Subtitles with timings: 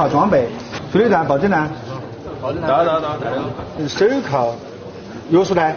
[0.00, 0.48] 检查装备，
[0.90, 1.70] 催泪弹、报警呢？
[2.40, 2.70] 报警单。
[2.70, 3.18] 到到到
[3.86, 4.54] 手铐，
[5.30, 5.72] 钥匙呢？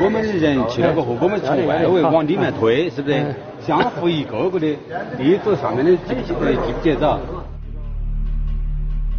[0.00, 3.34] 我们的人去了过后，我们从外围往里面推，是不是？
[3.66, 4.66] 相互一个个的
[5.18, 7.18] 立着上面的这些的记不记着？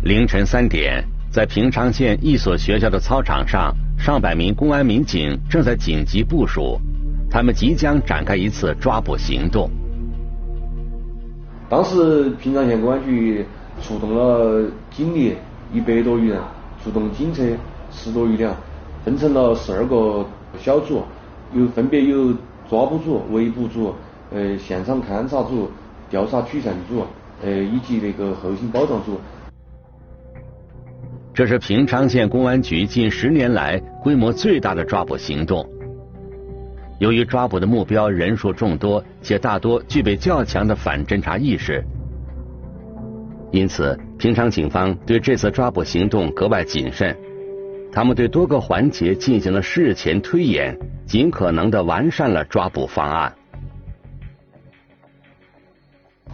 [0.04, 6.80] 凌晨三点，在平昌县一所学校的操场上，上百名公安民警正在紧急部署，
[7.30, 9.70] 他们即将展开一次抓捕行动。
[11.68, 13.46] 当时平昌县公安局
[13.82, 15.36] 出动了警力
[15.74, 16.42] 一百多余人，
[16.84, 17.44] 出动警车
[17.92, 18.56] 十多余辆，
[19.04, 20.26] 分成了十二个。
[20.58, 21.04] 小组
[21.54, 22.34] 有分别有
[22.70, 23.94] 抓捕组、围捕组、
[24.32, 25.70] 呃现场勘查组、
[26.10, 27.04] 调查取证组，
[27.44, 29.20] 呃以及那个后勤保障组。
[31.34, 35.68] 这是平昌县公安局近十年来规模最大的抓捕行动。
[37.00, 41.84] 由于抓捕的目标人数众多，且大多具备较强的反侦查意识，
[43.52, 47.16] 因此平昌警方对这次抓捕行动格外谨慎。
[47.92, 53.34] 他们对多个环节进行了事前推演，尽可能的完善了抓捕方案。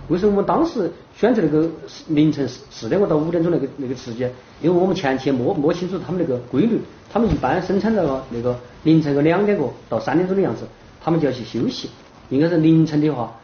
[0.08, 1.70] 为什么我们当时选择那个
[2.08, 4.32] 凌晨四点过到五点钟那个那个时间？
[4.60, 6.80] 因为我们前期摸摸清楚他们那个规律，
[7.12, 10.64] 他们一般生产到了那个凌晨个两点过到三点钟的样子，
[11.00, 11.90] 他们就要去休息。
[12.30, 13.40] 应该是凌晨的话，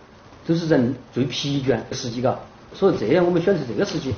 [0.45, 2.37] 都是人最疲倦的时机嘎，
[2.77, 4.13] 所以这样我们选择这个时机。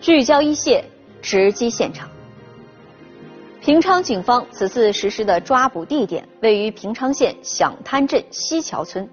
[0.00, 0.84] 聚焦一线，
[1.22, 2.08] 直击现场。
[3.68, 9.06] 平昌警方此次实施的抓捕地点位于平昌县响滩镇西桥村，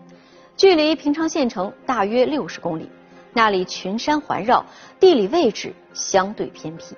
[0.55, 2.89] 距离平昌县城大约六十公里。
[3.33, 4.65] 那里群山环绕，
[4.97, 6.95] 地理位置相对偏僻。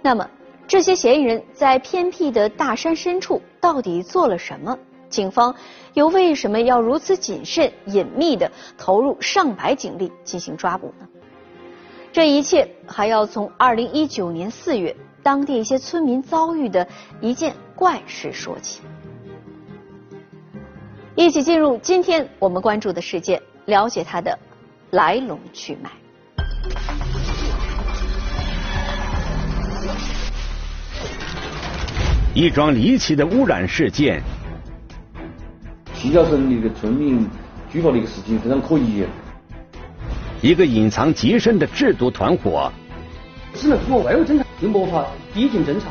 [0.00, 0.26] 那么，
[0.66, 4.74] 这些嫌疑人在偏僻的大山深处到底做了什么？
[5.10, 5.54] 警方
[5.92, 11.06] 又为什么要如此谨慎、隐秘的投入上百警力进行抓捕呢？
[12.14, 16.86] 这一切还要从二零一九年四月当地一些村民遭遇的
[17.20, 18.82] 一件怪事说起。
[21.16, 24.38] 一起进入今天我们关注的事件，了解它的
[24.92, 25.90] 来龙去脉。
[32.32, 34.22] 一桩离奇的污染事件。
[35.92, 37.28] 西郊村的一个村民
[37.68, 39.04] 举报的一个事情非常可疑。
[40.44, 42.70] 一个隐藏极深的制毒团伙，
[43.54, 45.86] 只能通过外围侦查，又没法逼近侦查。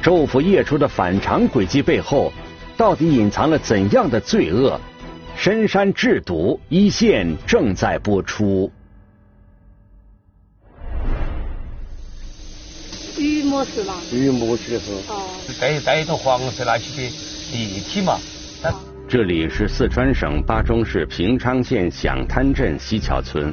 [0.00, 2.32] 昼伏夜出的反常轨迹背后，
[2.76, 4.80] 到底隐藏了怎样的罪恶？
[5.36, 8.70] 深山制毒一线正在播出。
[13.18, 13.94] 雨没事嘛？
[14.12, 15.16] 雨没事的时候。
[15.16, 15.24] 哦。
[15.60, 17.02] 带带一种黄色那些的
[17.58, 18.20] 液体嘛。
[19.12, 23.52] 这里是四川省巴中市平昌县响滩镇西桥村。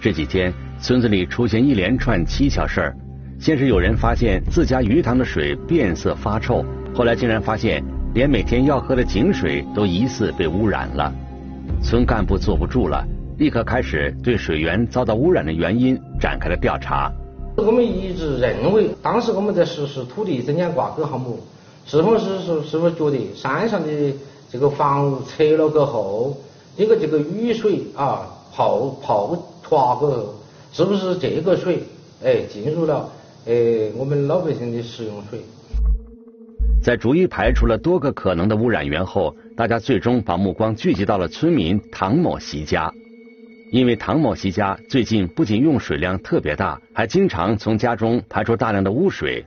[0.00, 2.96] 这几天，村子里出现一连串蹊跷事儿。
[3.36, 7.82] 先是有人发现自家鱼塘的水变色发臭，后来竟然发现
[8.14, 11.12] 连每天要喝的井水都疑似被污染了。
[11.82, 13.04] 村干部坐不住了，
[13.36, 17.10] 立刻开始对水源遭到污染的原因展开了调查。
[17.56, 21.40] 我们一直认为，当时我们在实施土地增减挂钩项目，
[21.84, 24.14] 是否是是是否觉得山上的？
[24.52, 26.36] 这个房屋拆了过后，
[26.76, 30.34] 这个这个雨水啊泡泡脱过后，
[30.72, 31.84] 是不是这个水
[32.24, 33.08] 哎进入了
[33.46, 35.40] 哎我们老百姓的食用水？
[36.82, 42.92] 在逐一排除了多个可能的污染源后，大家最终把目光聚集到了村民唐某席家，
[43.70, 49.44] 因为唐某席家最近不仅用水量特别大，还经常从家中排出大量的污水。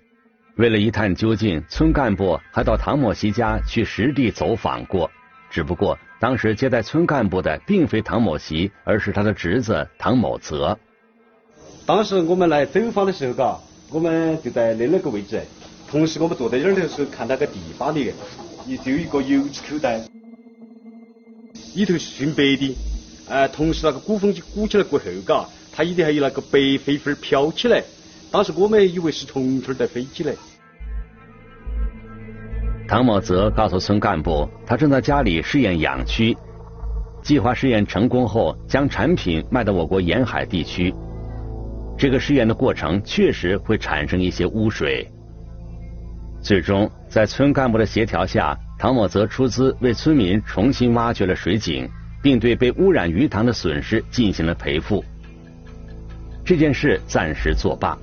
[0.58, 5.10] 为了一探究竟，村干部还到唐某席家去实地走访过。
[5.50, 10.78] 只不过当时接待村干部的并非唐某席，而是他的侄子唐某泽。
[11.88, 13.60] 当时我们来走访的时候，嘎，
[13.90, 15.42] 我们就在那那个位置。
[15.90, 18.14] 同时，我们坐在这儿的时候，看到个地方的，
[18.68, 20.00] 一就有一个油漆口袋，
[21.74, 22.76] 里头是熏白的。
[23.28, 27.84] 呃，同时那个鼓风机鼓起来过后，嘎，它里头还有那个白飞粉飘起来。
[28.34, 30.34] 当时我们以为是虫虫在飞起来。
[32.88, 36.36] 唐某泽告诉村干部，他正在家里试验养蛆，
[37.22, 40.92] 计划试验成功后将产品卖到我国沿海地区。
[41.96, 45.08] 这个试验的过程确实会产生一些污水。
[46.42, 51.88] 最终，在村干部的协调下，唐某泽出资为村民重新挖掘了水井，
[52.24, 55.06] 并对被污染鱼塘的损失进行了赔付。
[56.44, 57.96] 这件事暂时作罢。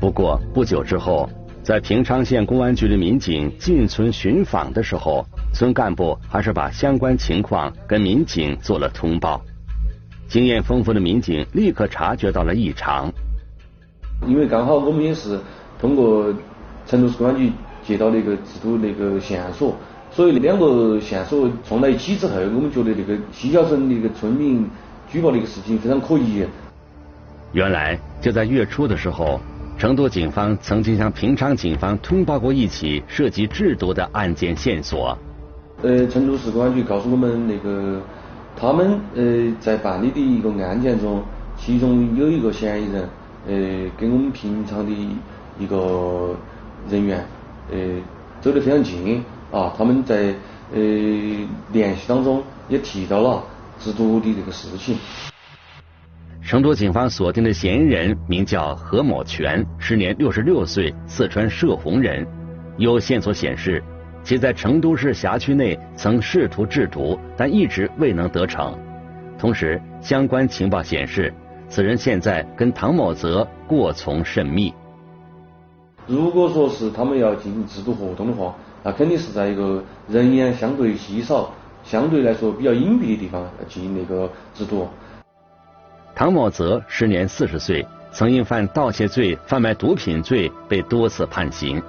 [0.00, 1.28] 不过不久之后，
[1.62, 9.42] 在平昌县公安局的民警进村巡访的时候，村干部还是把相关情况跟民警做了通报。
[10.26, 13.12] 经验丰富的民警立刻察觉到了异常。
[14.26, 15.38] 因为刚好我们也是
[15.78, 16.32] 通过
[16.86, 17.52] 成都市公安局
[17.84, 19.76] 接到那个制度那个线索，
[20.10, 24.66] 所以两个线索撞在一起之后，我们觉得那个西郊村那个村民
[25.12, 26.42] 举报那个事情非常可疑。
[27.52, 29.40] 原来就在月初的时候，
[29.80, 35.16] 成都警方曾经向平昌警方通报过一起涉及制毒的案件线索。
[35.82, 37.98] 呃，成都市公安局告诉我们，那个
[38.54, 41.22] 他们呃在办理的一个案件中，
[41.56, 43.08] 其中有一个嫌疑人。
[43.48, 44.92] 呃，跟我们平昌的
[45.58, 46.36] 一个
[46.90, 47.24] 人员
[47.72, 47.78] 呃
[48.42, 50.34] 走得非常近啊，他们在
[50.74, 50.78] 呃
[51.72, 53.42] 联系当中也提到了
[53.78, 54.98] 制毒的这个事情。
[56.50, 62.26] 成都警方锁定的嫌疑人名叫何某全，时年六十六岁，四川射洪人。
[62.76, 63.80] 有线索显示，
[64.24, 68.76] 其在成都市辖区内曾试图制毒，但一直未能得逞。
[69.38, 71.32] 同时，相关情报显示。
[71.68, 74.74] 此人现在跟唐某泽过从甚密。
[76.08, 81.54] 如果说是他们要进行制毒活动的话，那肯定是在一个人烟相对稀少、
[81.84, 84.88] 相对来说比较隐蔽的地方进行那个制毒。
[86.20, 91.82] 唐某泽时年四十岁，曾因犯盗窃罪、贩卖毒品罪被多次判刑。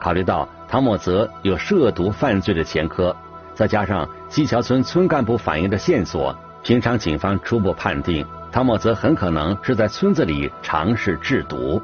[0.00, 3.14] 考虑到唐某泽有涉毒犯罪的前科，
[3.52, 8.24] 再加上西桥村村干部反映的线索，平昌警方初步判定。
[8.50, 11.78] 唐某泽很可能是在村子里尝试制毒，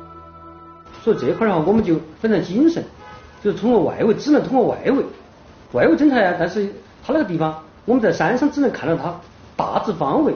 [1.05, 2.83] 所以这块的话，我们就非常谨慎，
[3.45, 5.05] 就是通过外围，只能通过外围，
[5.73, 6.37] 外围侦查呀。
[6.39, 6.73] 但是
[7.07, 9.15] 他那个地方，我们在山上只能看到他
[9.55, 10.33] 大致方位，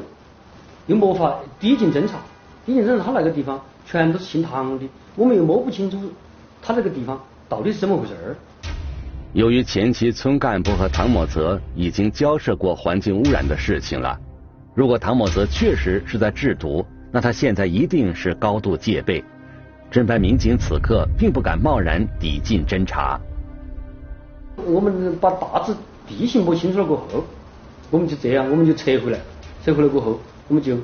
[0.86, 2.18] 又没法抵近侦查。
[2.64, 5.98] 抵近侦查，他那个地方全都是姓唐的，我们又摸不清楚
[6.60, 8.36] 他那个地方到底是怎么回事儿。
[9.32, 14.18] 由于前期村干部和唐某泽已经交涉过环境污染的事情了。
[14.74, 19.22] 如果唐某泽确实是在制毒，那他现在一定是高度戒备。
[19.92, 23.20] 侦办民警此刻并不敢贸然抵近侦查。
[24.64, 25.74] 我们把大致
[26.08, 27.24] 地形摸清楚了过后，
[27.90, 29.18] 我们就这样，我们就撤回来。
[29.64, 30.18] 撤回来过后，
[30.48, 30.76] 我们就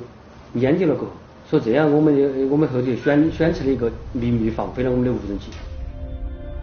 [0.53, 1.13] 研究了过后，
[1.49, 5.45] 说这样，我们我们后头选选择了一个秘密放飞了我们的无人机。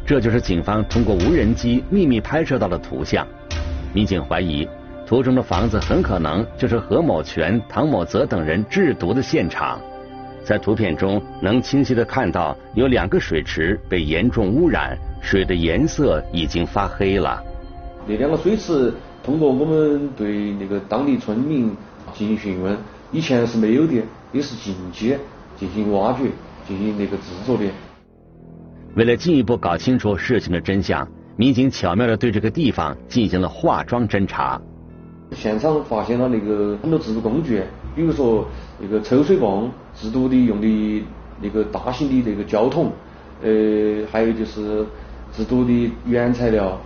[0.06, 3.26] 这就是警方通过无人机秘密拍摄到的图像。
[3.92, 4.68] 民警怀疑。
[5.06, 9.80] 图中的房子很可能就是何某全、唐某泽等人制毒的现场。
[10.44, 17.42] 在图片中能清晰的看到有两个水池被严重污染，水的颜色已经发黑了。
[18.06, 21.76] 那两个水池通过我们对那个当地村民
[22.14, 22.76] 进行询问，
[23.12, 24.02] 以前是没有的，
[24.32, 25.16] 也是近期
[25.56, 26.24] 进行挖掘、
[26.66, 27.64] 进行那个制作的。
[28.96, 34.60] 为了进一步搞清楚事情的真相，民警巧妙的对这个地方进行了化妆侦查。
[35.32, 37.62] 现场发现了那个很多制毒工具，
[37.94, 38.46] 比如说
[38.80, 41.04] 那个抽水泵、制毒的用的
[41.40, 42.90] 那个大型的那个胶桶，
[43.42, 44.84] 呃，还有就是
[45.32, 46.80] 制毒的原材料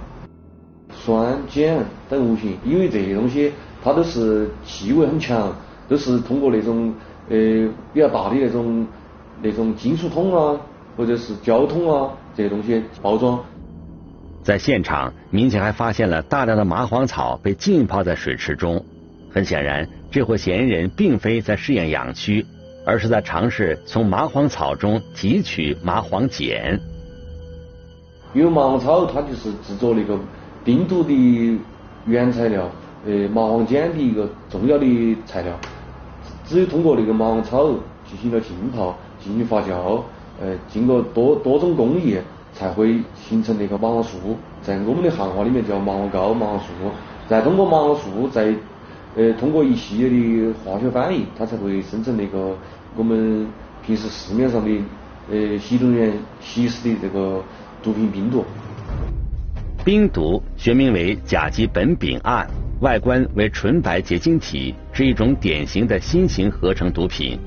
[0.92, 3.50] 酸碱等物品，因为这些东西
[3.84, 5.54] 它都是气味很强，
[5.86, 6.94] 都是通过那种
[7.28, 7.36] 呃
[7.92, 8.86] 比较大的那种
[9.42, 10.58] 那种金属桶啊，
[10.96, 13.38] 或者是胶桶啊这些东西包装。
[14.42, 18.82] 在现场，民警还发现了大量的麻黄草被浸泡在水池中。
[19.30, 22.46] 很显然，这伙嫌疑人并非在试验养蛆，
[22.86, 26.78] 而是在尝试从麻黄草中提取麻黄碱。
[28.32, 30.18] 因为麻黄草它就是制作那个
[30.64, 31.58] 冰毒的
[32.06, 32.70] 原材料，
[33.06, 35.52] 呃，麻黄碱的一个重要的材料。
[36.46, 37.68] 只有通过那个麻黄草
[38.08, 40.02] 进行了浸泡、进行发酵，
[40.40, 42.18] 呃，经过多多种工艺。
[42.56, 44.16] 才会形成那个麻黄素，
[44.62, 46.66] 在我们的汉话里面叫麻黄膏、麻黄素，
[47.28, 48.54] 再通过麻黄素，再
[49.16, 52.56] 呃通过一系列的化学反应，它才会生成那个
[52.96, 53.44] 我们
[53.84, 54.70] 平时市面上的
[55.32, 57.42] 呃吸毒人员吸食的这个
[57.82, 58.44] 毒品冰毒。
[59.84, 62.48] 冰毒学名为甲基苯丙胺，
[62.84, 67.38] 外观为纯白结晶体，是一种典型的新型合成毒品。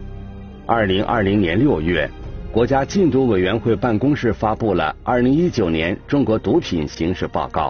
[0.66, 2.10] 二零二零年六月。
[2.52, 7.70] 国家禁毒委员会办公室发布了《二零一九年中国毒品形势报告》。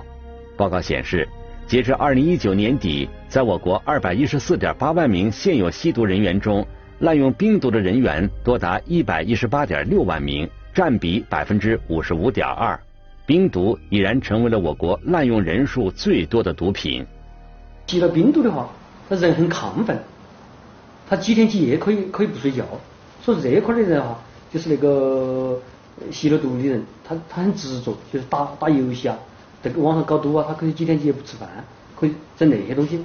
[0.56, 1.28] 报告显示，
[1.66, 6.66] 截至二零一九年底，在我国二百一十四点八万名现有吸毒人员中，
[7.00, 12.80] 滥用冰毒的人员多达一百一十八点六万名，占比百分之五十五点二。
[13.26, 17.06] 冰毒已然成为了我国滥用人数最多的毒品。
[17.88, 18.70] 吸了冰毒的话，
[19.10, 19.98] 他人很亢奋，
[21.10, 22.66] 他几天几夜可以可以不睡觉。
[23.22, 24.20] 所以这一块的人哈，
[24.52, 25.58] 就是那个
[26.12, 29.18] 吸了毒的人，他他很执着，就是打打游戏啊，
[29.62, 31.48] 在网上搞赌啊，他可以几天几夜不吃饭，
[31.96, 33.04] 可以整那些东西。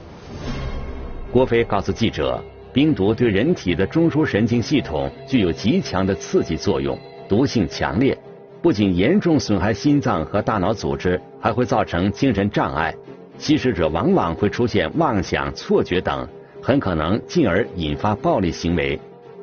[1.30, 6.98] 郭飞告诉记者，冰毒对人体的中枢神经系统具有极强的刺激作用，
[7.28, 8.18] 毒性强烈，
[8.60, 12.94] 不仅严重损害心脏和大脑组织，还会造成精神障碍。
[13.42, 16.28] 吸食者往往会出现妄想、错觉等，
[16.62, 18.96] 很可能进而引发暴力行为。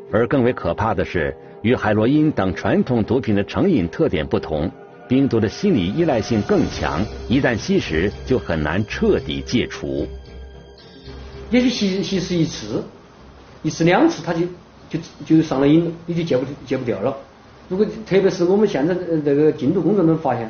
[0.10, 4.72] 而更为可怕的是，与海洛因等传统毒品的成瘾特点不同，
[5.10, 10.08] 冰毒的心理依赖性更强，一旦吸食就很难彻底戒除。
[11.51, 12.82] 也许吸吸食一次、
[13.63, 14.48] 一次两次，他就
[14.89, 17.18] 就就上了瘾了，你就戒不戒不掉了。
[17.68, 20.50] 如果特别是我们现在这个禁毒工作中发现，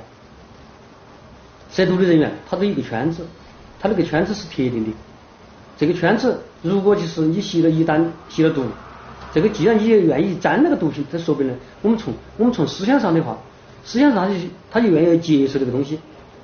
[1.71, 3.25] 涉毒的人员他都有一个圈子，
[3.79, 4.91] 他那个圈子是特定的。
[5.77, 8.65] 这个圈子如果就是你吸了一旦吸了毒，
[9.33, 13.37] 这个既然你也愿意沾那个毒品，这说白了，我们从我们从思想上的话，
[13.85, 14.39] 思想上他就
[14.71, 15.97] 他就愿意接受这个东西，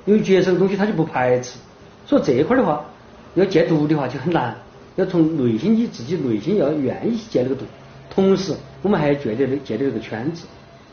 [0.06, 1.58] 因为接受的东西他就不排斥。
[2.06, 2.84] 所以这一块的话，
[3.34, 4.56] 要戒毒的话就很难，
[4.94, 7.64] 要从内心你自己内心要愿意戒这个毒，
[8.08, 10.46] 同时我们还要戒掉戒掉这个圈子，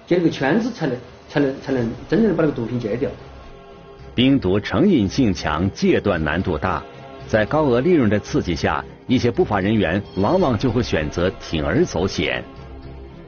[0.05, 0.97] 戒这个圈子才能
[1.29, 3.09] 才能才能真正的把这个毒品戒掉。
[4.15, 6.83] 冰毒成瘾性强，戒断难度大，
[7.27, 12.43] 在高额利润的刺激下，一些不法人员往往就会选择铤而走险。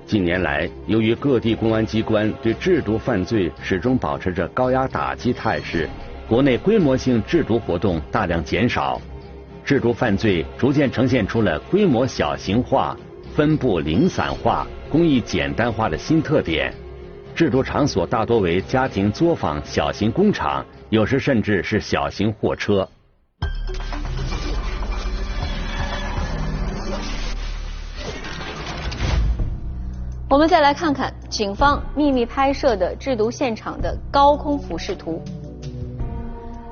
[0.06, 5.90] 近年来，由于各地公安机关对制毒犯罪始终保持着高压打击态势，
[6.30, 9.02] 国内规模性制毒活动大量减少，
[9.64, 12.96] 制毒犯罪逐渐呈现出了规模小型化、
[13.34, 16.72] 分布零散化、工艺简单化的新特点。
[17.36, 20.66] 制毒场所大多为家庭作坊、小型工厂。
[20.90, 22.88] 有时甚至是小型货车。
[30.30, 35.22] 我们再来看看警方秘密拍摄的制毒现场的高空俯视图。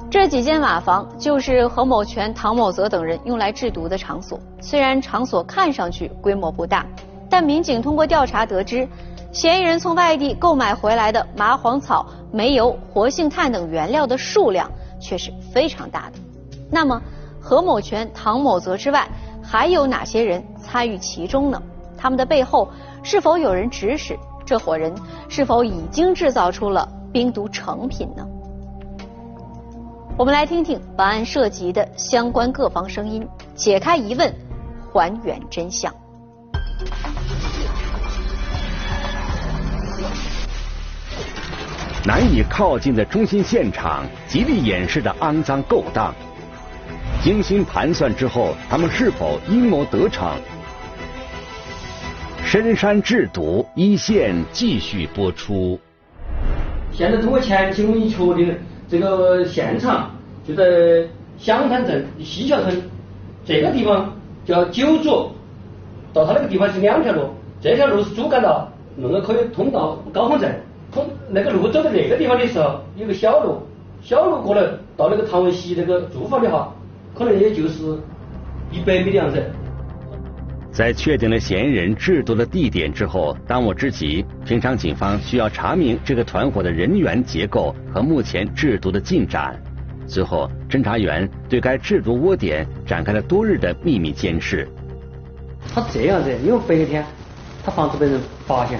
[0.09, 4.39] 这几间瓦房就是何某权、唐某泽等人用来制毒的场所。
[4.61, 6.85] 虽然场所看上去规模不大，
[7.29, 8.87] 但民警通过调查得知。
[9.33, 14.71] 嫌疑人从外地购买回来的麻黄草、煤油、活性炭等原料的数量
[15.01, 16.19] 却是非常大的。
[16.69, 17.01] 那么，
[17.41, 19.09] 何某权、唐某泽之外，
[19.41, 21.59] 还有哪些人参与其中呢？
[21.97, 22.69] 他们的背后
[23.01, 24.15] 是否有人指使？
[24.45, 24.93] 这伙人
[25.29, 28.23] 是否已经制造出了冰毒成品呢？
[30.15, 34.31] 我们来听听本案涉及的相关各方声音，解开疑问，
[34.91, 35.91] 还原真相。
[42.05, 46.13] 难以靠近的中心现场，极力掩饰的肮脏勾当，
[47.23, 50.33] 精心盘算之后，他们是否阴谋得逞？
[52.43, 55.79] 深山制毒一线继续播出。
[56.91, 58.53] 现在通过前期我们已确定，
[58.89, 60.11] 这个现场
[60.45, 61.07] 就在
[61.37, 62.81] 湘滩镇西桥村
[63.45, 64.13] 这个地方，
[64.45, 65.31] 叫九组，
[66.11, 67.29] 到他那个地方是两条路，
[67.61, 68.67] 这条路是主干道，
[68.97, 70.53] 那个可以通到高峰镇。
[70.93, 73.63] 从那个路走到那个地方的时候，有个小路，
[74.01, 74.61] 小路过来
[74.95, 76.71] 到那个唐文熙那个住房的话，
[77.15, 77.97] 可能也就是
[78.71, 79.43] 一百米的样子。
[80.71, 89.59] 在确定了嫌疑人制毒的地点之后，当务之急，平昌警方需要查明这个团伙的人员结构和目前制毒的进展。
[90.05, 94.67] 随后，侦查员对该制毒窝点展开了多日的秘密监视。
[95.73, 97.05] 他这样子，因为白天
[97.63, 98.79] 他防止被人发现。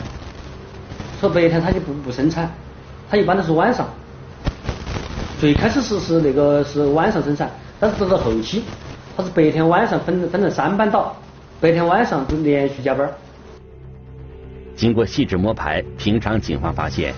[1.24, 2.52] 说白天他就不不生产，
[3.10, 3.88] 他一般都是晚上。
[5.40, 7.50] 最开始是是那个是晚上生产，
[7.80, 8.62] 但是到到后期，
[9.16, 11.16] 他是白天晚上分分成三班倒，
[11.62, 13.10] 白天晚上都连续加班。
[14.76, 17.14] 经过细致摸排，平昌警方发现，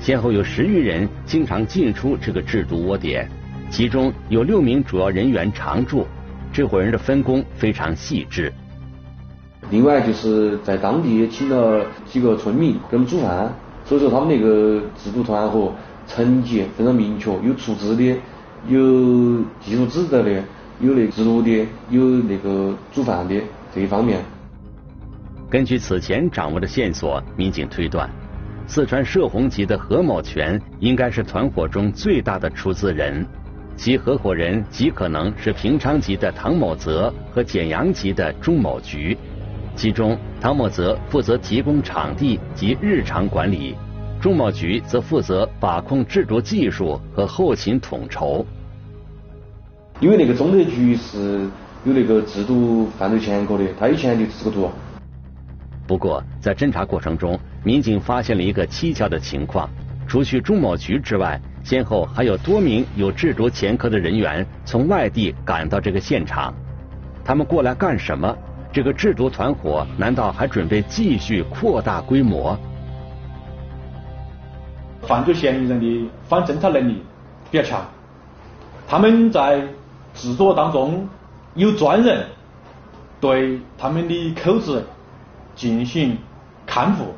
[0.00, 3.26] 先后有十余人经常进出这个制毒窝点，
[3.70, 6.06] 其中有六名主要人员常驻，
[6.52, 8.52] 这伙人的分工非常细致。
[9.70, 13.52] 另外就是在当地也请了几个村民给我们煮饭，
[13.84, 15.72] 所以说他们那个制毒团伙
[16.06, 18.16] 层级非常明确，有出资的，
[18.68, 20.30] 有技术指导的，
[20.80, 23.34] 有那制毒的，有那个煮饭的
[23.74, 24.20] 这一方面。
[25.50, 28.08] 根据此前掌握的线索，民警推断，
[28.68, 33.26] 四川射洪籍的何某权应该是团伙中最大的出资人，
[33.76, 39.16] 其合伙人极可能是平昌籍的唐某泽和简阳籍的钟某菊。
[39.76, 43.76] 其中，唐某泽负责提供场地及日常管理，
[44.18, 48.44] 钟某局则负责把控制毒技术和后勤统筹。
[50.00, 51.46] 因为那个中特局是
[51.84, 54.70] 有那个制毒犯罪前科的，他以前就制过毒。
[55.86, 59.68] 不过，在侦查过程中，民警发现了一个蹊跷的情况：
[60.08, 66.54] 除去钟某局之外，先后还有多名有制毒前科的人员从外地赶到这个现场。
[67.22, 68.34] 他们过来干什么？
[68.76, 72.58] 这个制毒团伙难道还准备继续扩大规模？
[75.00, 77.02] 犯罪嫌疑人的反侦查能力
[77.50, 77.80] 比较强，
[78.86, 79.66] 他们在
[80.12, 81.08] 制作当中
[81.54, 82.26] 有专人
[83.18, 84.84] 对他们的口子
[85.54, 86.18] 进行
[86.66, 87.14] 看护，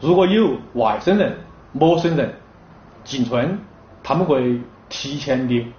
[0.00, 1.36] 如果有外省人、
[1.70, 2.34] 陌生人
[3.04, 3.56] 进村，
[4.02, 5.72] 他们会提前的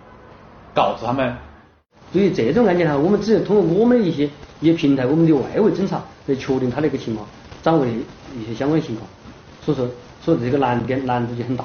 [0.73, 1.35] 告知他们。
[2.17, 4.27] 对于这种案件哈，我们只能通过我们一些
[4.59, 7.27] 一些平台，我们的外围侦查来确定他那个情况，
[7.61, 9.07] 掌握的一些相关情况。
[9.63, 9.87] 所以说，
[10.19, 11.63] 所以这个难点难度就很大。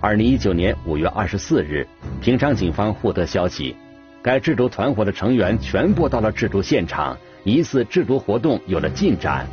[0.00, 1.84] 二零一九年五月二十四日，
[2.20, 3.74] 平昌警方获得消息，
[4.22, 9.44] 该制毒团伙的成员全部到了制毒现场，疑似制毒活动有了进展。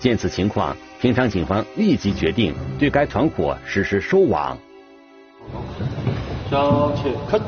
[0.00, 4.58] 见此情况，平昌警方立即决定对该团伙实施收网。
[6.50, 7.38] 小切开。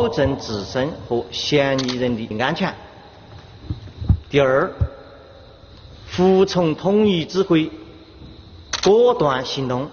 [0.00, 2.74] 保证自身和嫌疑人的安全。
[4.30, 4.72] 第二，
[6.06, 7.70] 服从统一指挥，
[8.82, 9.90] 果断行动。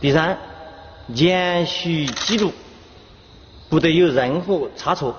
[0.00, 0.38] 第三，
[1.08, 2.52] 严续记录，
[3.68, 5.16] 不得有任何差错。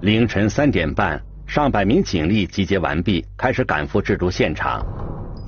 [0.00, 4.82] 凌晨三点半，上百名警力集结完毕，开始赶赴制毒现场。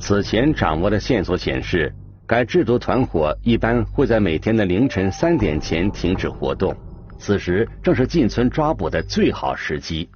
[0.00, 1.94] 此前掌握的线索显示，
[2.26, 6.74] 该制毒团伙一般会在每天的凌晨三点前停止活动，
[7.18, 10.08] 此时正是进村抓捕的最好时机。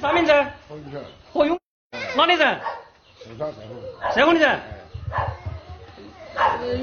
[0.00, 0.32] 啥名字？
[1.32, 1.58] 何勇。
[2.14, 2.60] 哪里人？
[4.14, 4.58] 社工的人，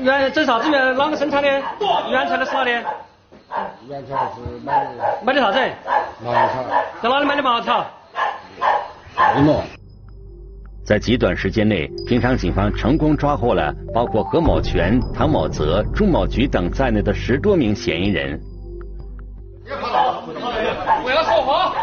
[0.04, 1.50] 原这啥子原啷个生产的？
[2.10, 2.72] 原材料是哪里？
[3.88, 4.90] 原材料是买的。
[5.24, 5.60] 买的啥子？
[6.24, 6.64] 茅草。
[7.02, 7.86] 在哪里买的茅草？
[10.86, 18.38] 在极短时间内，平昌警方成功抓获了包括何某全、唐某泽、朱某菊等在内的十多名嫌疑人。
[21.06, 21.74] 为了说话，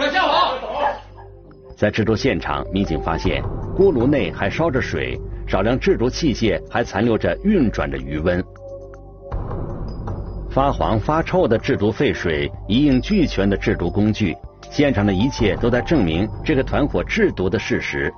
[0.00, 0.54] 要讲话。
[1.76, 3.42] 在制毒现场，民警发现
[3.76, 8.42] 锅炉内还烧着水，少量制毒器械还残留着运转的余温。
[10.50, 14.34] 发黄发臭的制毒废水，一应俱全的制毒工具，
[14.70, 18.10] 现场的一切都在证明这个团伙制毒的事实。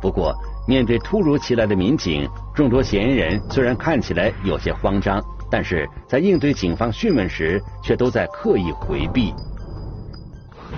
[0.00, 0.32] 不过，
[0.68, 9.34] 面对突如其来的民警，众多嫌疑人虽然看起来有些慌张，但是在应对警方讯问时，却都在刻意回避。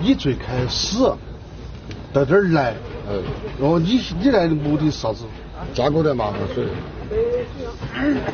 [0.01, 0.97] 你最开始。
[2.15, 2.73] 到这儿来，
[3.09, 3.21] 嗯，
[3.59, 5.25] 哦，你你来的目的是啥子？
[5.73, 6.65] 抓过来麻黄水。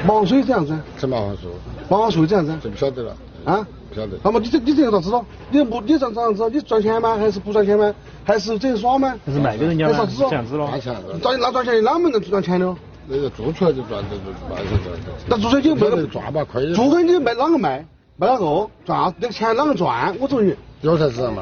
[0.06, 0.78] 麻黄水这样子？
[1.00, 1.50] 吃麻黄水。
[1.90, 2.56] 麻黄水这样子？
[2.64, 3.18] 就不晓得了。
[3.44, 3.68] 啊？
[3.90, 4.20] 不晓得。
[4.24, 5.26] 那么你这你这个咋知道？
[5.50, 6.48] 你目你这这样子？
[6.54, 7.18] 你赚钱吗？
[7.18, 7.92] 还是不赚钱吗？
[8.24, 9.16] 还是整耍吗？
[9.26, 10.08] 还是卖给人家吗？
[10.16, 10.68] 这样子咯。
[10.68, 10.96] 赚钱。
[11.20, 12.78] 赚那赚钱哪门能赚钱呢？
[13.08, 14.96] 那个做出来就赚，就就卖就赚。
[15.28, 16.72] 那做出来就卖赚吧，亏。
[16.76, 17.84] 做出来你卖啷个卖？
[18.18, 18.70] 卖哪个？
[18.86, 20.16] 赚那个钱啷个赚？
[20.20, 20.56] 我问你。
[20.82, 21.34] 药材市场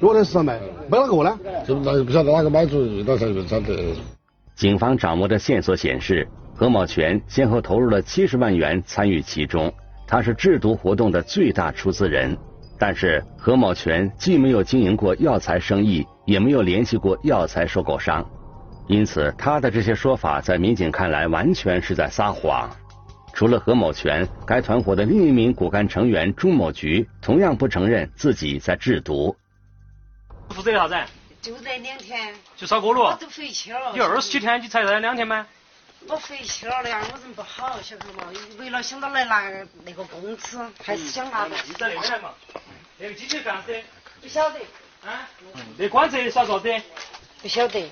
[0.00, 0.08] 卖。
[0.08, 0.60] 药材市场卖。
[0.88, 1.38] 买哪个呢？
[1.66, 3.94] 就那就不晓得哪个买主，那才就晓得。
[4.54, 9.72] 警方掌握的线索显示，何某全先后投入了七十万元参与其中，
[10.06, 12.36] 他是制毒活动的最大出资人。
[12.80, 18.24] 但是何某全既没有经营过药材生意，也没有联系过药材收购商，
[18.86, 22.70] 因此他的这些说法在民警看来完全是在撒谎。
[23.32, 29.34] 除了何某全，该团伙的另一名骨干成员朱某菊同样不承认自己在制毒。
[30.54, 31.10] 负责的啥子？
[31.40, 32.34] 就这两天。
[32.56, 33.02] 就烧锅炉。
[33.02, 33.92] 我都回去了。
[33.94, 35.46] 你二十几天，你才来两天吗？
[36.06, 38.24] 我回去了的呀，我人不好，晓得嘛？
[38.58, 39.42] 为了想到来拿
[39.84, 41.56] 那个工资，还是想拿的。
[41.66, 42.30] 你在那边来嘛？
[42.98, 43.80] 那个机器干啥子？
[44.20, 44.58] 不晓得。
[45.04, 45.28] 啊？
[45.76, 46.82] 那管子耍啥子？
[47.42, 47.90] 不晓得。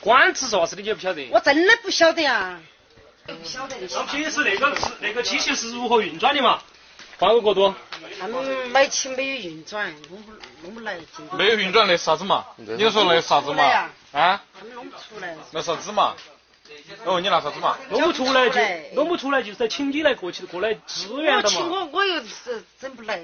[0.00, 1.28] 管子啥子的你也不晓得？
[1.30, 2.60] 我真的不晓得啊。
[3.26, 3.76] 不晓得。
[3.80, 6.62] 那平时那个是那个机器是如何运转的嘛？
[7.18, 7.74] 换个过多。
[8.20, 10.96] 他们买起没有运转，弄不弄不来。
[11.36, 12.44] 没有运转那啥子嘛？
[12.56, 13.62] 你说那啥子嘛？
[14.12, 14.42] 啊？
[14.58, 15.36] 他们弄不出来。
[15.52, 16.14] 那啥子嘛？
[17.04, 17.76] 哦，你拿啥子嘛？
[17.90, 18.60] 弄不出来就
[18.94, 21.42] 弄不出来，就是在请你来过去过来支援的嘛。
[21.42, 23.20] 我请我我又是整不来。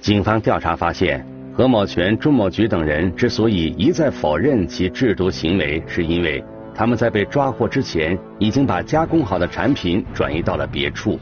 [0.00, 6.42] 警方调查发现，何某全、朱某菊等人之所以一再否认其制毒行为，是因为
[6.74, 11.20] 他们在被抓获之前已经把加工好的产品转移到了别处。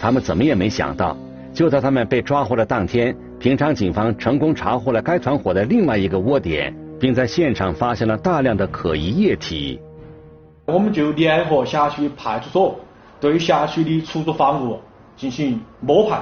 [0.00, 1.16] 他们怎么也没想到，
[1.52, 9.80] 就在他们被抓获的当天，平昌警方成功查获了该团伙的另外一个窝点，并在现场发现了大量的可疑液体。
[10.66, 12.78] 我们就联合辖区派出所
[13.20, 14.78] 对辖区的出租房屋
[15.16, 16.20] 进行摸排，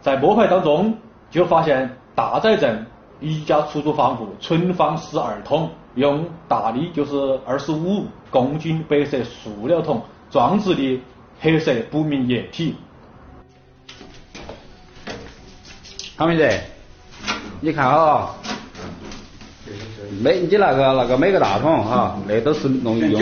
[0.00, 0.94] 在摸排当中。
[1.30, 2.86] 就发现大寨镇
[3.20, 10.00] 一家出租房屋存放十二桶用大的就是二十五公斤白色塑料桶
[10.30, 10.98] 装置的
[11.38, 12.74] 黑色不明液体。
[16.18, 16.48] 唐明德，
[17.60, 18.34] 你看啊，
[20.20, 23.20] 每你那个那个每个大桶哈，那都是用用的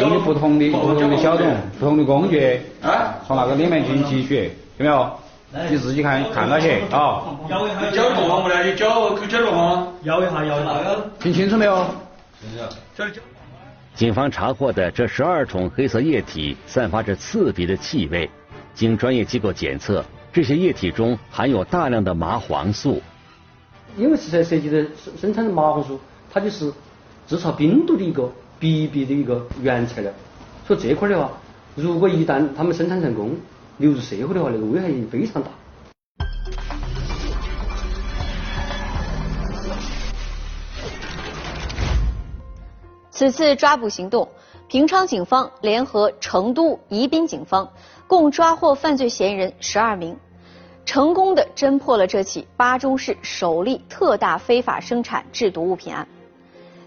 [0.00, 1.46] 用的不同的不同的小桶
[1.78, 2.58] 不同的工具，
[3.26, 5.12] 从那个里面进行提取，有没有？
[5.68, 7.22] 你自己看看到去啊！
[7.50, 9.88] 摇一下，摇一下，来，你搅可搅了吗？
[10.04, 10.72] 摇一下，摇一下。
[11.20, 11.84] 听清楚没有？
[12.96, 13.20] 清楚。
[13.94, 18.30] 警方查获的这十二桶黑色液体散发着刺鼻的气味，
[18.74, 20.02] 经专业机构检测，
[20.34, 23.00] 这些液体中含有大量的麻黄素。
[23.96, 26.72] 因为是在涉及的生生产的麻黄素，它就是
[27.28, 30.10] 制造冰毒的一个必备的一个原材料。
[30.66, 31.30] 所以这块的话，
[31.76, 33.36] 如果一旦他们生产成功，
[33.78, 35.50] 流入社会的话，那个危害性非常大。
[43.12, 44.28] 此次抓捕行动，
[44.66, 47.70] 平昌警方联合成都、宜宾警方，
[48.08, 50.16] 共抓获犯罪嫌疑人十二名，
[50.84, 56.06] 成功的侦破了这起巴中市首例特大非法生产制毒物品案。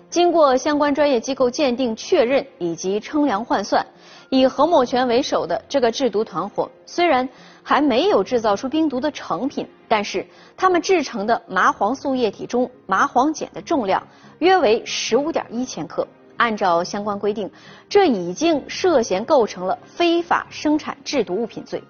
[0.10, 3.86] 经过相关专业机构鉴定确认以及称量换算。
[4.30, 7.28] 以何某全为首的这个制毒团伙，虽然
[7.64, 10.26] 还没有制造出冰毒的成品，但是
[10.58, 14.06] 他们制成的麻黄素液体中麻黄碱的重量
[14.40, 16.06] 约为十五点一千克。
[16.36, 17.50] 按照相关规定，
[17.90, 21.82] 这已经涉嫌构成了非法生产制毒物品罪。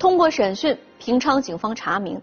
[0.00, 2.18] 通过审讯，平昌警方查明，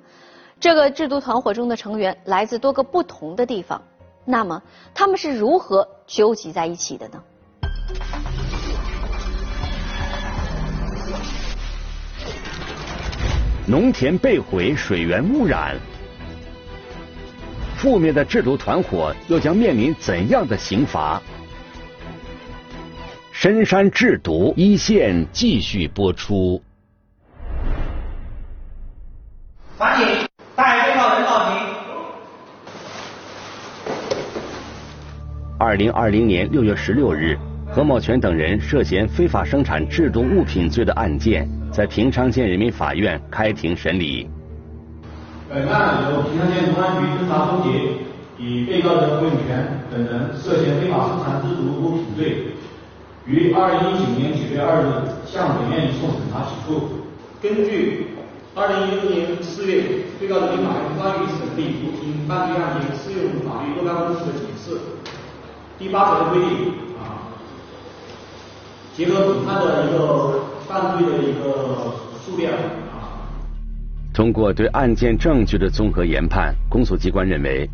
[0.59, 3.79] 这个制毒团伙中的成员来自多个不同的地方。
[4.25, 4.59] 那么，
[4.95, 7.21] 他们是如何纠集在一起的呢？
[13.67, 15.77] 农田被毁，水源污染，
[17.77, 21.21] 覆灭的制毒团伙又将面临怎样的刑罚？
[23.31, 26.59] 深山制毒一线继续播出。
[29.77, 30.07] 抓紧
[30.55, 31.57] 带被告人到庭。
[35.59, 37.37] 二零二零年六月十六日。
[37.69, 44.27] 何某全等人涉嫌非法生产制毒物品罪的案件，在平昌县人民法院开庭审理。
[45.49, 47.69] 本案由平昌县公安局侦查终结，
[48.39, 52.47] 以被告人何永全等人涉嫌非法生产制毒物品罪，
[53.25, 54.87] 于二零一九年九月二日
[55.25, 56.89] 向本院移送审查起诉。
[57.41, 58.06] 根据
[58.59, 59.83] 二零一六年四月
[60.17, 64.79] 最高人民法院关于审理毒品犯罪案件适用法律若干问题的解释
[65.77, 67.29] 第八条的规定啊。
[68.95, 71.93] 结合本案的一个犯罪的一个
[72.25, 72.51] 数量
[72.91, 73.21] 啊，
[74.11, 77.69] 通过对案件证据的综合研判，公诉机关认为，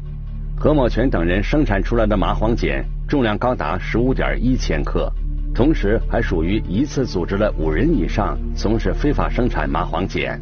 [0.59, 5.09] 何某全等人生产出来的麻黄碱重量高达十五点一千克，
[5.55, 10.37] 同时还属于一次组织了五人以上从事非法生产麻黄碱。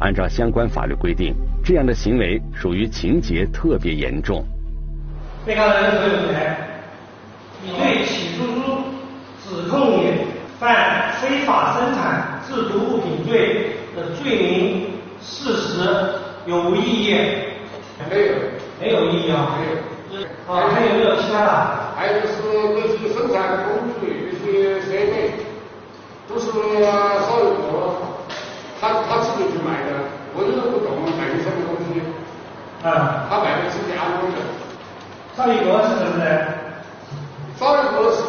[0.00, 4.44] 按照相关法律规定，这样的行为属于情节特别严重。
[5.46, 6.56] 被告人何永全，
[7.62, 8.60] 你对起诉书。
[9.42, 10.12] 指控你
[10.60, 14.86] 犯非法生产制毒物品罪的罪名
[15.20, 15.82] 事实
[16.46, 17.16] 有无异议？
[18.08, 18.34] 没有，
[18.80, 19.58] 没有异议啊。
[19.58, 20.24] 没有。
[20.46, 21.50] 啊，还有没有其他的？
[21.96, 22.42] 还有是
[22.76, 25.32] 那些生产工具、那些设备，
[26.28, 27.66] 都是少一个，
[28.80, 29.90] 他他自己去买的，
[30.34, 32.00] 我都不懂买的什么东西。
[32.82, 33.26] 啊。
[33.28, 34.36] 他买的是加工的。
[35.36, 36.24] 少一个是什么呢？
[37.58, 38.20] 邵一个是。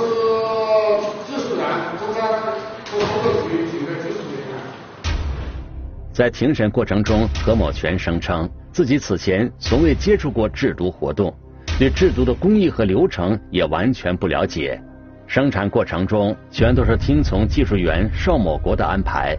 [6.14, 11.34] 在庭审过程中，何某全声称自己此前从未接触过制毒活动，
[11.80, 14.80] 对制毒的工艺和流程也完全不了解。
[15.26, 19.36] 生产过程中全都是听从技术员邵某国的安排，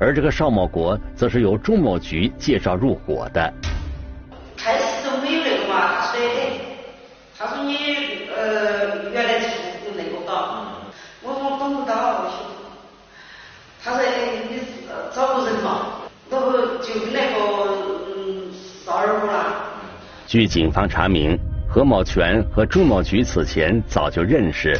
[0.00, 3.52] 而这个邵某国则是由钟某局介绍入伙的。
[4.56, 6.20] 开始都没有那个嘛，他说，
[7.38, 7.76] 他说你
[8.34, 9.12] 呃。
[9.14, 9.54] 原来就是
[9.96, 10.66] 那个搞。
[11.22, 12.26] 我说我懂不到，
[13.80, 14.02] 他说
[14.50, 14.58] 你
[15.14, 17.34] 找个人嘛，那个就跟那个
[18.16, 18.50] 嗯
[18.84, 19.54] 少儿湖啦。
[20.26, 21.38] 据警方查明，
[21.68, 24.76] 何某全和朱某菊此前早就认识。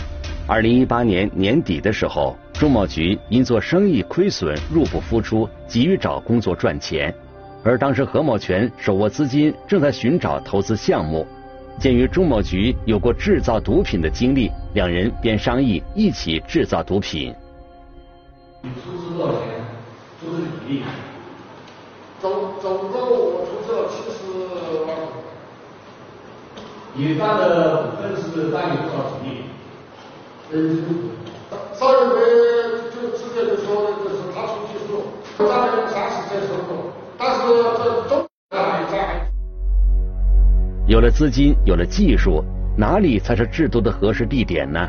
[0.48, 7.14] 二零一八年年底的时候，朱某菊因做生意亏损，入不敷出，急于找工作赚钱。
[7.64, 11.26] 而当时何某全手握资金，正在寻找投资项目。
[11.80, 17.34] 鉴于朱某菊有过制造毒品的经历，两人便商议一起制造毒品。
[18.60, 19.40] 你出资多少钱？
[20.20, 20.82] 出资比例？
[22.20, 24.20] 总总共我出资了七十
[24.86, 24.94] 万。
[26.92, 29.36] 你占的股份是占有多少比例？
[30.52, 30.84] 嗯，
[31.74, 32.20] 上一回
[32.94, 35.02] 就直接就说的就是他出去数，
[35.38, 36.83] 占了三十再收入，
[37.18, 37.40] 但是
[37.78, 39.26] 这中还。
[40.86, 42.44] 有了资金，有了技术，
[42.76, 44.80] 哪里才是制毒的合适地点呢？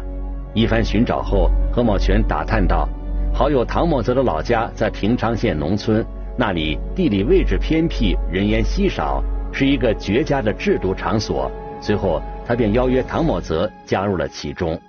[0.53, 2.87] 一番寻找后，何某全打探到，
[3.33, 6.05] 好友唐某泽的老家在平昌县农村，
[6.37, 11.51] 那里地理位置偏僻，人烟稀少，是一个绝佳的制毒场所。
[11.81, 14.79] 随后，他便邀约唐某泽加入了其中。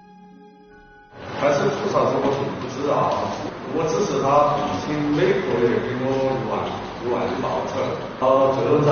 [1.41, 3.31] 开始做啥子我并不知道，
[3.75, 7.73] 我只是他已经每个月给我一万万一万的报酬，
[8.21, 8.91] 然后最后在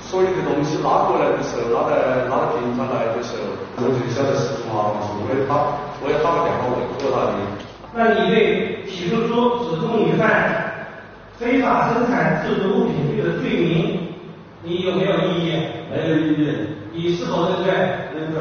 [0.00, 3.42] 所有的东西拉过来的时候，拉在拉到平昌来的时候，
[3.76, 5.52] 我就晓得是麻黄树，我也打
[6.02, 7.38] 我也打个电话问过他的。
[7.94, 10.26] 那你对起诉书指控你犯
[11.36, 14.08] 非法生产制毒物品罪的罪名，
[14.62, 15.52] 你有没有异议？
[15.90, 16.56] 没有异议。
[16.94, 17.72] 你是否认罪？
[18.14, 18.40] 认罪。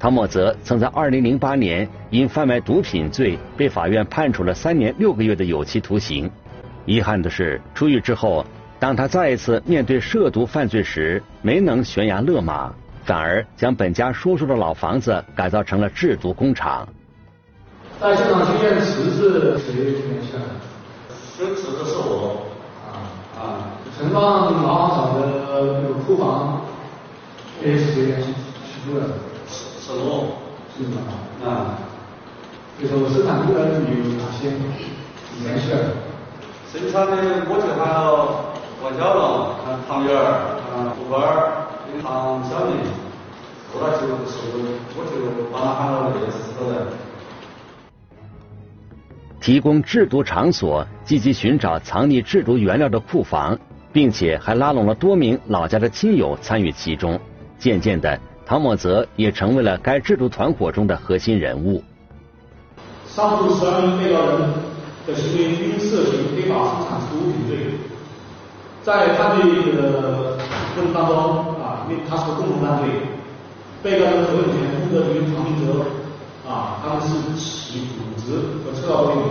[0.00, 6.30] 唐某泽曾在2008年因贩卖毒品罪被法院判处了三年六个月的有期徒刑。
[6.88, 8.42] 遗憾的是，出狱之后，
[8.80, 12.72] 当他再一次面对涉毒犯罪时，没能悬崖勒马，
[13.04, 16.88] 反而将本家叔叔的老房子改造成了制毒工厂。
[18.00, 20.46] 在现场期间，持是谁出现的？
[21.36, 22.46] 这持的是我。
[22.88, 23.76] 啊啊！
[23.94, 25.26] 存放麻黄草的
[25.82, 26.62] 那个库房，
[27.62, 29.08] 也是谁联系起诉的？
[29.46, 30.38] 是我。
[30.74, 31.02] 是吗？
[31.44, 31.78] 啊。
[32.80, 33.76] 就说生产部的有
[34.16, 34.48] 哪些
[35.42, 35.72] 联系？
[36.70, 37.16] 生产的
[37.48, 38.44] 我就喊了
[38.84, 39.56] 王小龙、
[39.88, 40.52] 唐元儿、
[40.94, 41.64] 胡班儿、
[42.02, 42.76] 唐小明，
[43.72, 44.36] 后来就是
[44.94, 45.10] 我就
[45.50, 46.86] 把他喊了那四个人。
[49.40, 53.58] 提供制毒场所，积极寻找藏匿制毒原料的库房，
[53.90, 57.18] 并且还拉拢了多名老家的亲友参与其中。
[57.58, 61.82] 渐渐的，唐某泽也成为了该制毒团伙中的核心人物。
[63.06, 64.52] 上述十二名被告人
[65.08, 67.56] 的行为均涉嫌非法生产毒品罪，
[68.82, 70.36] 在犯罪的
[70.74, 71.16] 过程当中
[71.62, 72.90] 啊，因为他是共同犯罪，
[73.82, 75.82] 被告人何永全、穆德军、唐明哲
[76.46, 79.24] 啊，他们是起组织和策划作用，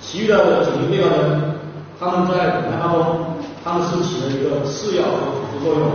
[0.00, 1.58] 其余的几名被告人，
[1.98, 5.90] 他们在本案当中，他们是起了一个次要和辅助作用。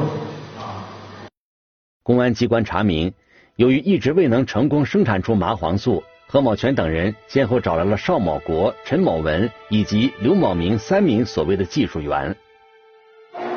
[2.03, 3.13] 公安机关查明，
[3.55, 12.35] 由于一直未能成功生产出麻黄素，何某全等人先后找来了邵某国、陈某文以及刘某明三名所谓的技术员。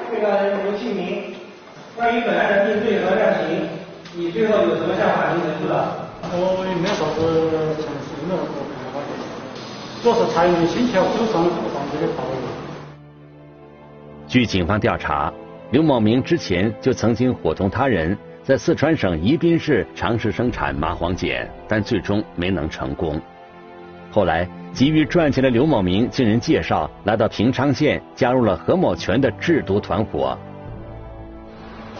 [0.09, 1.35] 被告人刘庆明，
[1.97, 3.69] 关于本案的定罪和量刑，
[4.15, 5.95] 你最后有什么向法庭陈述的？
[6.33, 7.43] 我也没啥子
[7.75, 9.03] 陈述，没啥子看法，
[10.01, 11.43] 主要是裁定先前手上
[11.75, 12.37] 犯罪的道理。
[14.29, 15.33] 据警方调查，
[15.73, 18.17] 刘某明之前就曾经伙同他人。
[18.43, 23.21] 在四川省宜宾市尝试生产麻黄碱，但最终没能成功。
[24.11, 30.37] 后来，急于赚钱的刘某明经人介绍，来到平昌县，加入了何某全的制毒团伙。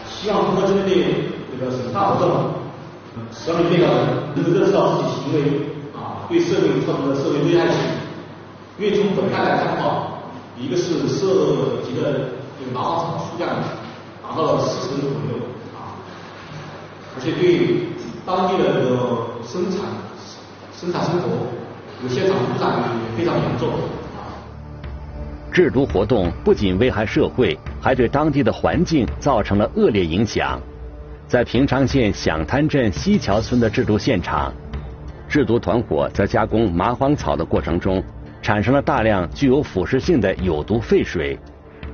[0.05, 0.93] 希望通过这边的
[1.57, 2.53] 这个审查活动，
[3.31, 5.41] 十二名被告人能够认识到自己行为
[5.95, 7.79] 啊对社会造成的社会危害性。
[8.79, 10.17] 因为从本案来看的话，
[10.57, 13.55] 一个是涉及的这个麻黄草数量
[14.23, 15.50] 达到了四十个左右。
[17.15, 17.87] 而且对
[18.25, 19.81] 当地的这个生产、
[20.73, 21.29] 生产生活，
[22.03, 23.69] 有现场污染也非常严重。
[25.51, 30.57] 制毒活动不仅危害社会，还对当地的环境造成了恶劣影响。
[31.27, 34.53] 在平昌县响滩镇西桥村的制毒现场，
[35.27, 38.01] 制毒团伙在加工麻黄草的过程中，
[38.41, 41.37] 产生了大量具有腐蚀性的有毒废水。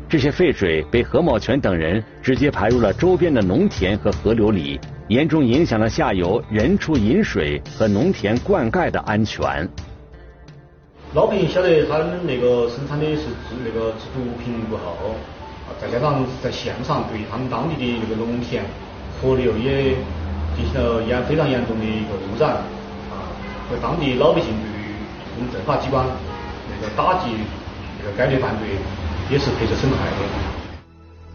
[0.07, 4.79] 这些废水被何某全等人直接排入了周边的农田和河流里。
[5.09, 9.65] 严重影响了下游人畜饮水和农田灌溉的安全。
[11.13, 15.15] 老百姓晓得他们那个生产的是制那个制毒品过后，
[15.79, 18.65] 再加上在现场对他们当地的那个农田、
[19.21, 19.95] 河流也
[20.57, 22.51] 进行了严非常严重的一个污染
[23.09, 23.31] 啊，
[23.69, 24.91] 和当地老百姓对于
[25.37, 26.05] 我们政法机关
[26.69, 27.31] 那个打击
[27.97, 28.67] 那个该类犯罪
[29.31, 30.17] 也是赔着损害的。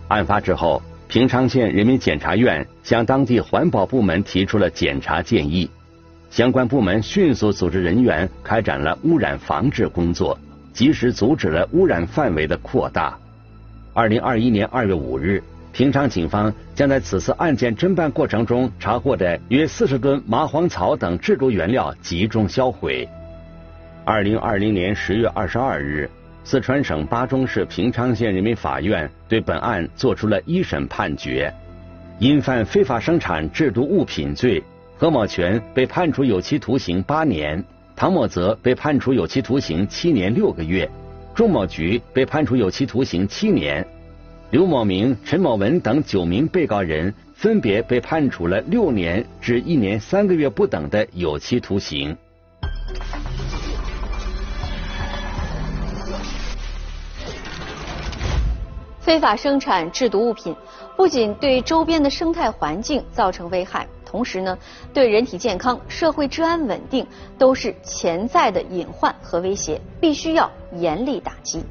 [0.08, 0.82] 案发之后，
[1.12, 5.68] 平昌县人民检察院向当地环保部门提出了检查建议，
[6.30, 10.38] 相关部门迅速组织人员开展了污染防治工作，
[10.72, 13.14] 及时阻止了污染范围的扩大。
[13.92, 15.42] 二零二一年二月五日。
[15.74, 23.06] 平昌警方将在此次案件侦办过程中查获的约四十吨麻黄草等制毒原料集中销毁。
[24.06, 26.08] 二零二零年十月二十二日，
[26.44, 31.52] 四川省巴中市平昌县人民法院对本案作出了一审判决，
[32.18, 34.62] 因犯非法生产制毒物品罪，
[34.98, 37.62] 何某全被判处有期徒刑八年，
[37.94, 40.90] 唐某泽被判处有期徒刑七年六个月，
[41.32, 43.86] 仲某菊被判处有期徒刑七年。
[44.50, 52.14] 刘某明、陈某文等九名被告人分别被判处了六年至一年三个月不等的有期徒刑。
[59.02, 60.54] 非法生产制毒物品
[60.96, 64.56] 不仅对周边的生态环境造成危害，同时呢，
[64.94, 67.04] 对人体健康、社会治安稳定
[67.36, 71.64] 都是潜在的隐患和威胁，必须要严厉打击。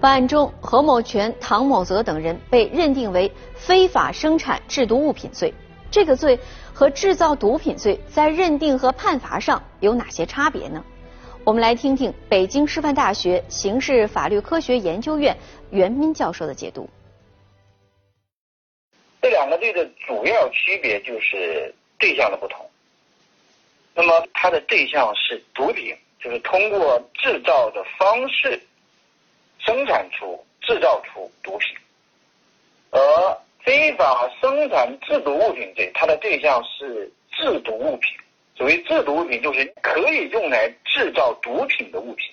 [0.00, 5.52] 本案中，何某全、唐某泽等人被认定为非法生产制毒物品罪。
[5.90, 6.40] 这个罪
[6.72, 10.82] 和制造毒品罪在认定和判罚上有哪些差别呢？
[11.42, 15.36] 我们来听听北京师范大学刑事法律科学研究院
[15.70, 16.88] 袁斌教授的解读。
[19.22, 22.70] 这两个罪的主要区别就是对象的不同。
[23.94, 28.60] 那么，它的对象是毒品，就是通过制造的方式。
[29.58, 31.76] 生产出、制造出毒品，
[32.90, 32.98] 而
[33.62, 38.18] 非法生产制毒物品罪，它的对象是制毒物品。
[38.60, 42.30] 所谓制毒物品，就是可以用来制造毒品的物品，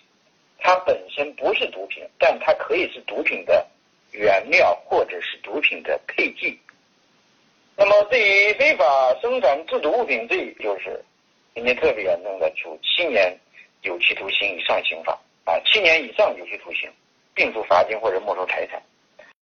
[0.59, 3.65] 它本身不是毒品，但它可以是毒品的
[4.11, 6.59] 原料或者是毒品的配剂。
[7.77, 11.01] 那么，对于非法生产制毒物品罪，就是
[11.53, 13.33] 情节特别严重的，处七年
[13.83, 16.91] 有期徒刑以上刑罚啊，七年以上有期徒刑。
[17.33, 18.81] 并处罚金或者没收财产。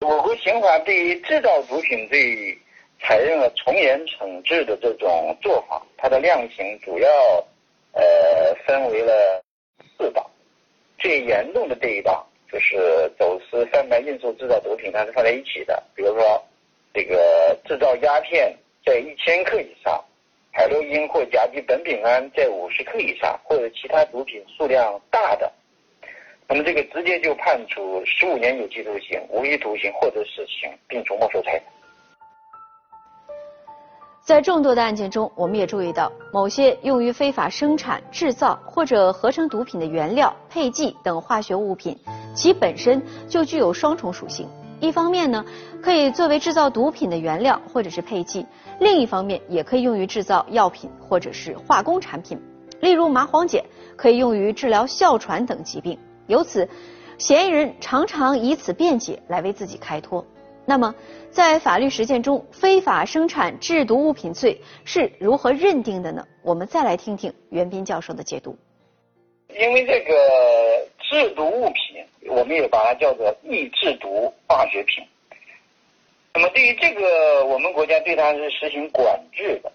[0.01, 2.55] 我国刑法对于制造毒品罪
[2.99, 7.09] 采用了从严惩治的这种做法，它的量刑主要
[7.93, 9.43] 呃分为了
[9.97, 10.25] 四档。
[10.97, 15.83] 最严重的这一档就是走私、贩卖、运输、制造毒品，它是放在一起的。
[15.93, 16.43] 比如说，
[16.93, 20.03] 这个制造鸦片在一千克以上，
[20.51, 25.51] 海洛因或甲基苯丙胺在五十克以上，或者其他毒品数量大的。
[26.47, 31.63] 那么这个直接就判处十五年有期徒刑、无期徒刑或者死刑，并处没收财产。
[34.25, 41.95] 在众多的案件中，我们也注意到，某些用于非法生产、制造或者合成毒品的原料、配剂等化学物品，
[42.33, 44.49] 其本身就具有双重属性。
[44.79, 45.45] 一方面呢，
[45.79, 48.43] 可以作为制造毒品的原料或者是配剂；
[48.79, 52.41] 另一方面，也可以用于制造药品或者是化工产品。
[52.81, 53.63] 例如，麻黄碱
[53.95, 55.99] 可以用于治疗哮喘等疾病。
[56.25, 56.67] 由此，
[57.19, 60.25] 嫌疑人常常以此辩解来为自己开脱。
[60.65, 60.95] 那么，
[61.29, 66.25] 在法律实践中，非法生产制毒物品罪是如何认定的呢？
[66.41, 68.57] 我们再来听听袁斌教授的解读。
[69.49, 75.03] 因为这个制毒物品，我们也把它叫做易制毒化学品。
[76.33, 79.71] 那么，对于这个，我们国家对它是实行管制的，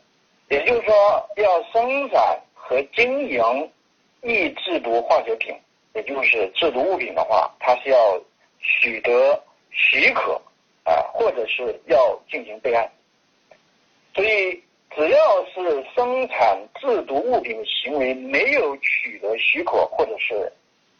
[0.48, 0.94] 也就是说，
[1.36, 3.70] 要生产和经营
[4.22, 5.54] 易制毒化学品。
[5.92, 8.16] 也就是制毒物品的话，它是要
[8.60, 10.40] 取得许可
[10.90, 12.90] 啊，或者是要进行备案。
[14.12, 14.60] 所以，
[14.90, 20.52] 只要是生产制毒物品的行为没有取得许可，或者是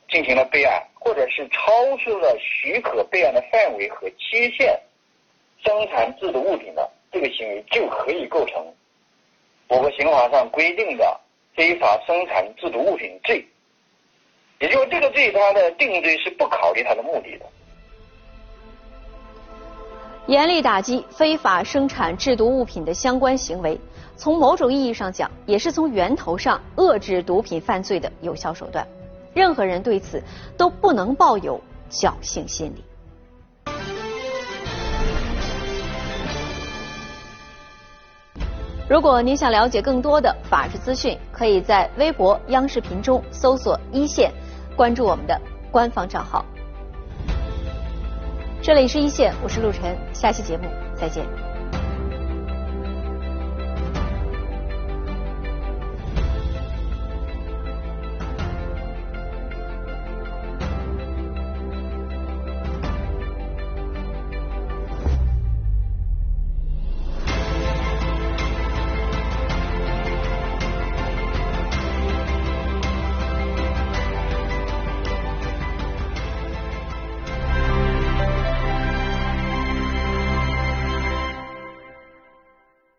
[0.08, 4.80] 进行了备案，或者是超出了许可备案的范围和期限，
[5.64, 8.64] 生产制毒物品的这个行为就可以构成
[9.66, 11.20] 我国刑法上规定的
[11.56, 13.44] 非法生产制毒物品罪。
[14.60, 17.46] 也就是这个罪，它的定罪是不考虑它的目的的。
[20.30, 23.76] 严厉打击非法生产制毒物品的相关行为，
[24.16, 28.86] 从某种意义上讲，也是从源头上遏制毒品犯罪的有效手段。
[29.34, 30.22] 任何人对此
[30.56, 31.60] 都不能抱有
[31.90, 32.84] 侥幸心理。
[38.88, 44.32] 如果您想了解更多的法治资讯，可以在微博、央视频中搜索“一线”。
[44.78, 45.36] 关注我们的
[45.72, 46.44] 官方账号。
[48.62, 51.49] 这里是一线，我是陆晨，下期节目再见。